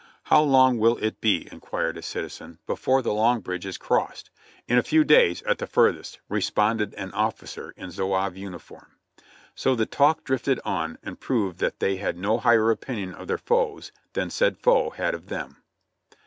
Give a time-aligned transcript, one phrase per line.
[0.23, 2.59] "How long will it be," inquired a citi PUBUC OPINION ON BOTH SIDES 35 zen,
[2.65, 4.29] "before the Long Bridge is crossed?"
[4.67, 8.95] "In a few days at the furthest," responded an officer in zouave uniform.
[9.53, 13.27] So the talk drifted on, and proved that they had no higher opin ion of
[13.27, 15.57] their foes than said foe had of them.